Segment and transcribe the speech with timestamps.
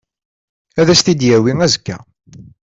[0.79, 1.97] Ad as-t-id-yawi azekka.